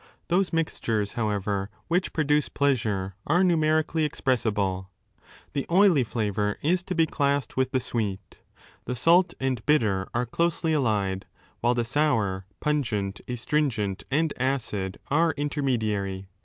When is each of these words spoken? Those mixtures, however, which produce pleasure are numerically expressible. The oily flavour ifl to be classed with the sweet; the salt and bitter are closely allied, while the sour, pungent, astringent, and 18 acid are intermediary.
Those 0.29 0.51
mixtures, 0.51 1.13
however, 1.13 1.69
which 1.87 2.11
produce 2.11 2.49
pleasure 2.49 3.13
are 3.27 3.43
numerically 3.43 4.03
expressible. 4.03 4.89
The 5.53 5.67
oily 5.69 6.03
flavour 6.03 6.57
ifl 6.63 6.83
to 6.87 6.95
be 6.95 7.05
classed 7.05 7.55
with 7.55 7.69
the 7.69 7.79
sweet; 7.79 8.39
the 8.85 8.95
salt 8.95 9.35
and 9.39 9.63
bitter 9.67 10.09
are 10.15 10.25
closely 10.25 10.73
allied, 10.73 11.27
while 11.59 11.75
the 11.75 11.85
sour, 11.85 12.47
pungent, 12.59 13.21
astringent, 13.27 14.03
and 14.09 14.33
18 14.37 14.43
acid 14.47 14.99
are 15.11 15.35
intermediary. 15.37 16.29